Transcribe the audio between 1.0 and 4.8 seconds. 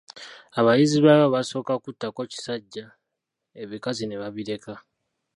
baabyo basooka kuttako kisajja, ebikazi ne babireka.